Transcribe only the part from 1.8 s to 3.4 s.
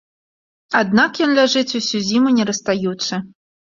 усю зіму, не растаючы.